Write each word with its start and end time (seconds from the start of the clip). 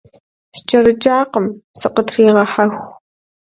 СкӀэрыкӀакъым, 0.57 1.47
сыкъытригъэхьэху. 1.79 2.83